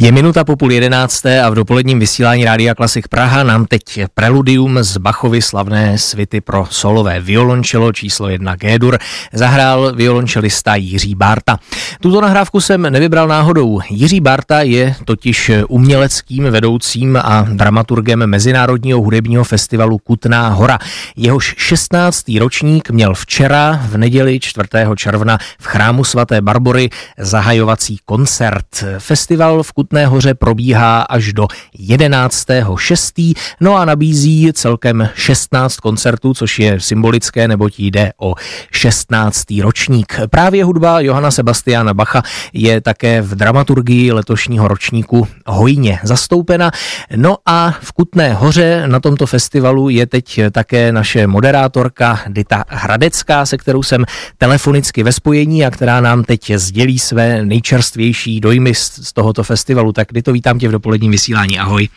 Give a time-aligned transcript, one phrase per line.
[0.00, 3.82] Je minuta po půl jedenácté a v dopoledním vysílání Rádia Klasik Praha nám teď
[4.14, 8.98] preludium z Bachovy slavné svity pro solové violončelo číslo 1 Gédur
[9.32, 11.58] zahrál violončelista Jiří Barta.
[12.00, 13.80] Tuto nahrávku jsem nevybral náhodou.
[13.90, 20.78] Jiří Barta je totiž uměleckým vedoucím a dramaturgem Mezinárodního hudebního festivalu Kutná hora.
[21.16, 22.24] Jehož 16.
[22.38, 24.68] ročník měl včera v neděli 4.
[24.96, 28.84] června v chrámu svaté Barbory zahajovací koncert.
[28.98, 31.46] Festival v Kutná Kutné hoře probíhá až do
[31.78, 33.34] 11.6.
[33.60, 38.34] No a nabízí celkem 16 koncertů, což je symbolické, neboť jde o
[38.72, 39.44] 16.
[39.62, 40.20] ročník.
[40.30, 42.22] Právě hudba Johana Sebastiana Bacha
[42.52, 46.70] je také v dramaturgii letošního ročníku hojně zastoupena.
[47.16, 53.46] No a v Kutné hoře na tomto festivalu je teď také naše moderátorka Dita Hradecká,
[53.46, 54.04] se kterou jsem
[54.38, 59.92] telefonicky ve spojení a která nám teď sdělí své nejčerstvější dojmy z tohoto festivalu festivalu.
[59.92, 61.58] Tak kdy to vítám tě v dopoledním vysílání.
[61.58, 61.88] Ahoj.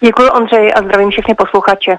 [0.00, 1.96] Děkuji Ondřej a zdravím všechny posluchače.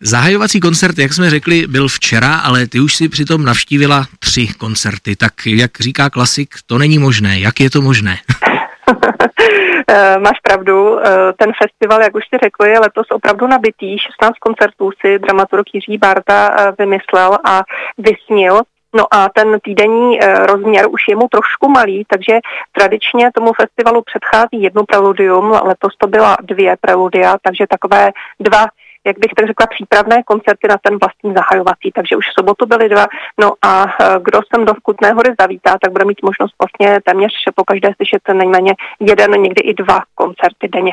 [0.00, 5.16] Zahajovací koncert, jak jsme řekli, byl včera, ale ty už si přitom navštívila tři koncerty.
[5.16, 7.40] Tak jak říká klasik, to není možné.
[7.40, 8.16] Jak je to možné?
[9.90, 13.98] Eh, máš pravdu, eh, ten festival, jak už jsi řekl, je letos opravdu nabitý.
[13.98, 17.62] 16 koncertů si dramaturg Jiří Barta eh, vymyslel a
[17.98, 18.60] vysnil.
[18.98, 22.38] No a ten týdenní e, rozměr už je mu trošku malý, takže
[22.72, 28.10] tradičně tomu festivalu předchází jedno preludium, letos to byla dvě preludia, takže takové
[28.40, 28.66] dva
[29.06, 31.90] jak bych tak řekla, přípravné koncerty na ten vlastní zahajovací.
[31.94, 33.06] Takže už v sobotu byly dva.
[33.40, 37.32] No a e, kdo sem do Kutné hory zavítá, tak bude mít možnost vlastně téměř
[37.54, 40.92] po každé slyšet nejméně jeden, někdy i dva koncerty denně.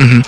[0.00, 0.22] Mm-hmm.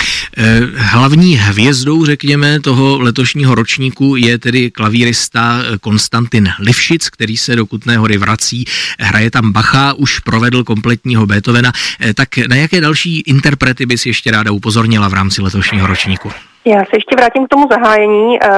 [0.77, 7.67] Hlavní hvězdou, řekněme, toho letošního ročníku je tedy klavírista eh, Konstantin Livšic, který se do
[7.67, 8.65] Kutné hory vrací,
[8.99, 11.73] hraje tam Bacha, už provedl kompletního Beethovena.
[12.01, 16.33] Eh, tak na jaké další interprety bys ještě ráda upozornila v rámci letošního ročníku?
[16.69, 18.39] Já se ještě vrátím k tomu zahájení.
[18.43, 18.49] Eh,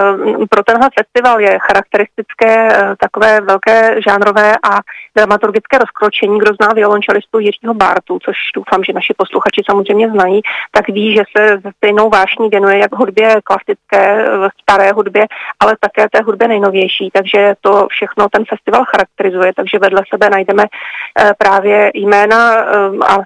[0.51, 4.81] pro tenhle festival je charakteristické eh, takové velké žánrové a
[5.17, 6.39] dramaturgické rozkročení.
[6.39, 10.41] Kdo zná violončelistu Jiřího Bartu, což doufám, že naši posluchači samozřejmě znají,
[10.73, 15.27] tak ví, že se stejnou vášní věnuje jak hudbě klasické, eh, staré hudbě,
[15.61, 17.11] ale také té hudbě nejnovější.
[17.13, 20.65] Takže to všechno ten festival charakterizuje, takže vedle sebe najdeme
[21.39, 22.55] právě jména
[23.07, 23.19] a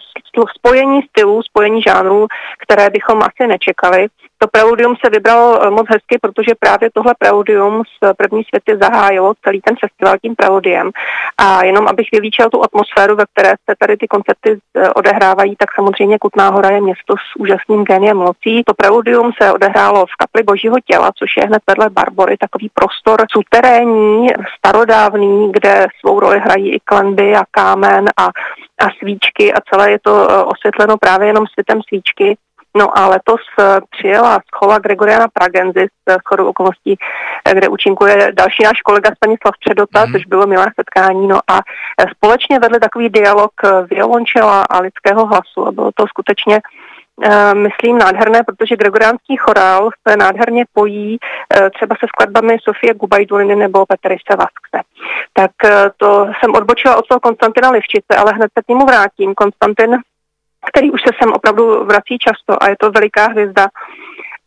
[0.57, 2.27] spojení stylů, spojení žánrů,
[2.59, 4.09] které bychom asi nečekali.
[4.43, 9.35] To preludium se vybralo eh, moc hezky, protože právě tohle preludium z první světy zahájilo
[9.45, 10.91] celý ten festival tím preludiem.
[11.39, 15.75] A jenom abych vylíčil tu atmosféru, ve které se tady ty koncerty eh, odehrávají, tak
[15.75, 18.63] samozřejmě Kutná hora je město s úžasným géniem mocí.
[18.67, 23.27] To preludium se odehrálo v kapli Božího těla, což je hned vedle Barbory, takový prostor
[23.33, 24.29] suterénní,
[24.59, 28.29] starodávný, kde svou roli hrají i klenby a kámen a
[28.83, 32.37] a svíčky a celé je to eh, osvětleno právě jenom světem svíčky.
[32.77, 36.97] No a letos eh, přijela schola Gregoriana Pragenzi z chodu okolností,
[37.45, 40.13] eh, kde účinkuje další náš kolega Stanislav Předota, mm.
[40.13, 41.27] což bylo milé setkání.
[41.29, 41.61] No a
[42.17, 43.53] společně vedli takový dialog
[43.91, 46.61] violončela a lidského hlasu a bylo to skutečně
[47.53, 51.19] myslím nádherné, protože gregoriánský chorál se nádherně pojí
[51.75, 54.92] třeba se skladbami Sofie Gubajduliny nebo Petry Vaskse
[55.33, 59.35] tak eh, to jsem odbočila od toho Konstantina Livčice, ale hned se k němu vrátím.
[59.35, 59.99] Konstantin,
[60.67, 63.69] který už se sem opravdu vrací často a je to veliká hvězda,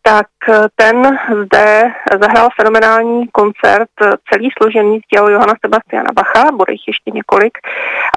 [0.07, 1.83] tak eh, ten zde
[2.21, 7.57] zahrál fenomenální koncert, eh, celý složený z děl Johana Sebastiana Bacha, bude jich ještě několik.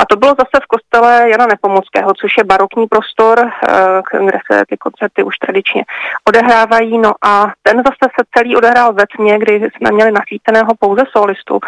[0.01, 4.63] A to bylo zase v kostele Jana Nepomuckého, což je barokní prostor, eh, kde se
[4.69, 5.85] ty koncerty už tradičně
[6.29, 6.99] odehrávají.
[6.99, 11.61] No a ten zase se celý odehrál ve tmě, kdy jsme měli nasvíceného pouze solistu.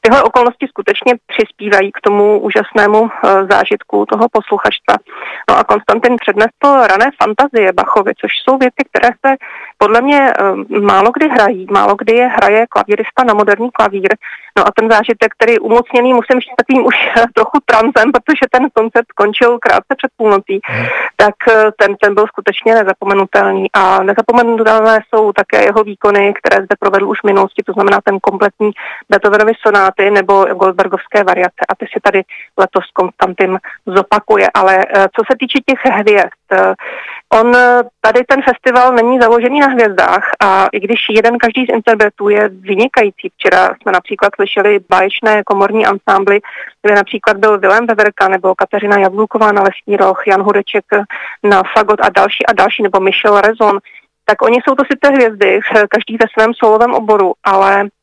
[0.00, 3.10] Tyhle okolnosti skutečně přispívají k tomu úžasnému
[3.50, 4.94] zážitku toho posluchačstva.
[5.50, 9.36] No a Konstantin přednesl rané fantazie Bachovi, což jsou věci, které se
[9.78, 14.16] podle mě eh, málo kdy hrají, málo kdy je hraje klavírista na moderní klavír.
[14.58, 16.94] No a ten zážitek, který umocněný, musím říct takovým už
[17.34, 20.86] trochu transem, protože ten koncert skončil krátce před půlnocí, hmm.
[21.16, 23.66] tak eh, ten, ten byl skutečně nezapomenutelný.
[23.72, 28.18] A nezapomenutelné jsou také jeho výkony, které zde provedl už v minulosti, to znamená ten
[28.20, 28.70] kompletní
[29.10, 31.62] Beethovenovy sonáty nebo Goldbergovské variace.
[31.68, 32.22] A ty si tady
[32.58, 34.46] letos Konstantin zopakuje.
[34.54, 36.36] Ale eh, co se týče těch hvězd,
[37.32, 37.52] On
[38.00, 42.48] tady ten festival není založený na hvězdách a i když jeden každý z interpretů je
[42.48, 46.40] vynikající, včera jsme například slyšeli báječné komorní ansámbly,
[46.82, 50.84] kde například byl Vilém Veverka nebo Kateřina Jabluková na lesní roh, Jan Hudeček
[51.42, 53.78] na fagot a další a další, nebo Michel Rezon,
[54.24, 57.95] tak oni jsou to sice hvězdy, každý ve svém solovém oboru, ale Eh,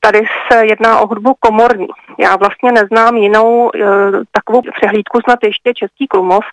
[0.00, 1.86] tady se jedná o hudbu komorní.
[2.18, 3.78] Já vlastně neznám jinou e,
[4.32, 6.44] takovou přehlídku, snad ještě Český Klumov,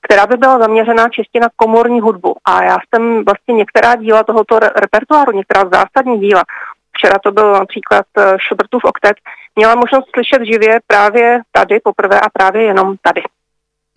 [0.00, 2.36] která by byla zaměřená čistě na komorní hudbu.
[2.44, 6.42] A já jsem vlastně některá díla tohoto repertoáru, některá zásadní díla,
[6.92, 8.06] včera to byl například
[8.46, 9.16] Schubertův oktet,
[9.56, 13.22] měla možnost slyšet živě právě tady poprvé a právě jenom tady.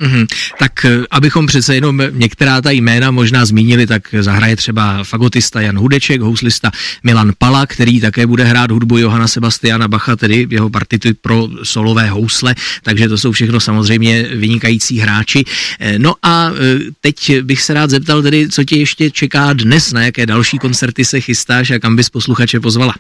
[0.02, 0.26] Mm-hmm.
[0.60, 5.78] Tak eh, abychom přece jenom některá ta jména možná zmínili, tak zahraje třeba fagotista Jan
[5.78, 6.72] Hudeček, houslista
[7.04, 12.10] Milan Pala, který také bude hrát hudbu Johana Sebastiana Bacha, tedy jeho partity pro solové
[12.10, 15.44] housle, takže to jsou všechno samozřejmě vynikající hráči.
[15.80, 19.94] Eh, no a eh, teď bych se rád zeptal tedy, co tě ještě čeká dnes,
[19.94, 22.94] na jaké další koncerty se chystáš a kam bys posluchače pozvala?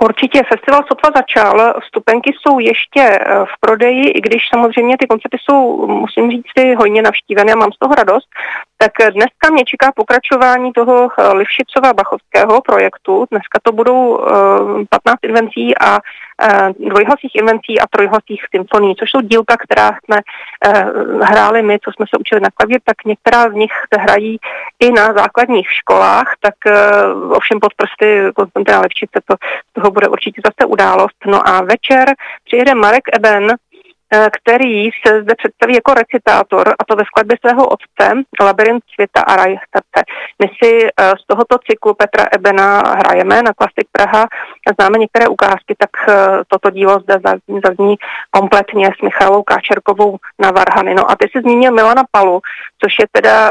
[0.00, 5.36] Určitě festival sotva začal, vstupenky jsou ještě eh, v prodeji, i když samozřejmě ty koncerty
[5.40, 8.28] jsou, musím říct, si hodně navštívené a mám z toho radost.
[8.82, 13.26] Tak dneska mě čeká pokračování toho eh, Livšicova Bachovského projektu.
[13.30, 14.18] Dneska to budou
[14.90, 15.98] 15 eh, invencí a
[16.88, 20.16] dvojhlasých invencí a trojhlasých symfonií, což jsou dílka, která jsme
[21.22, 24.38] hráli my, co jsme se učili na klavír, tak některá z nich se hrají
[24.80, 26.54] i na základních školách, tak
[27.30, 29.34] ovšem pod prsty Konstantina Levčice to,
[29.72, 31.16] toho bude určitě zase událost.
[31.26, 32.14] No a večer
[32.44, 33.56] přijede Marek Eben, eh,
[34.12, 39.36] který se zde představí jako recitátor, a to ve skladbě svého otce, Labyrint světa a
[39.36, 40.04] raj srdce.
[40.42, 44.26] My si eh, z tohoto cyklu Petra Ebena hrajeme na Klasik Praha,
[44.78, 46.14] známe některé ukázky, tak eh,
[46.48, 47.14] toto dílo zde
[47.64, 47.96] zazní,
[48.30, 50.94] kompletně s Michalou Káčerkovou na Varhany.
[50.94, 52.40] No a ty si zmínil Milana Palu,
[52.84, 53.50] což je teda,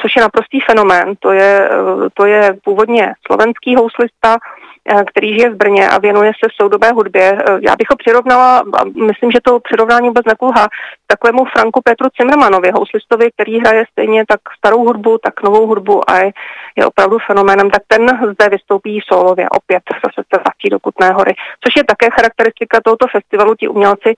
[0.00, 1.70] což je naprostý fenomén, to je,
[2.14, 4.67] to je původně slovenský houslista, Eh,
[5.10, 7.38] který žije v Brně a věnuje se soudobé hudbě.
[7.38, 10.68] Eh, já bych ho přirovnala, a myslím, že to přirovnání vůbec nekulhá,
[11.06, 16.18] takovému Franku Petru Zimmermanovi, houslistovi, který hraje stejně tak starou hudbu, tak novou hudbu a
[16.18, 16.30] je,
[16.76, 17.70] je opravdu fenoménem.
[17.70, 21.34] Tak ten zde vystoupí solově opět zase se vrátí do Kutné hory,
[21.64, 23.54] což je také charakteristika tohoto festivalu.
[23.54, 24.14] Ti umělci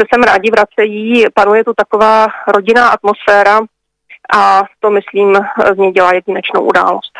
[0.00, 3.60] se sem rádi vracejí, panuje tu taková rodinná atmosféra,
[4.32, 5.34] a to, myslím,
[5.74, 7.13] z něj dělá jedinečnou událost.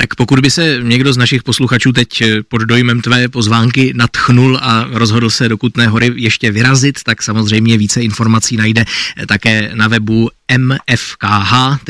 [0.00, 4.58] Tak pokud by se někdo z našich posluchačů teď eh, pod dojmem tvé pozvánky natchnul
[4.62, 8.84] a rozhodl se do Kutné hory ještě vyrazit, tak samozřejmě více informací najde
[9.16, 11.84] eh, také na webu mfkh.cz,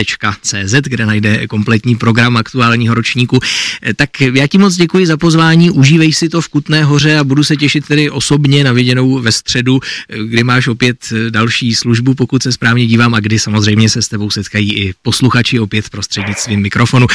[0.83, 3.39] kde najde kompletní program aktuálního ročníku.
[3.83, 7.25] Eh, tak já ti moc děkuji za pozvání, užívej si to v Kutné hoře a
[7.25, 9.81] budu se těšit tedy osobně na viděnou ve středu,
[10.27, 14.31] kdy máš opět další službu, pokud se správně dívám a kdy samozřejmě se s tebou
[14.31, 17.07] setkají i posluchači opět prostřednictvím mikrofonu.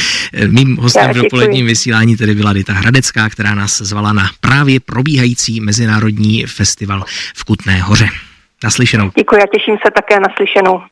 [0.46, 5.60] Mým hostem v dopoledním vysílání tedy byla Dita Hradecká, která nás zvala na právě probíhající
[5.60, 7.04] mezinárodní festival
[7.36, 8.08] v Kutné hoře.
[8.64, 9.10] Naslyšenou.
[9.18, 10.82] Děkuji a těším se také naslyšenou.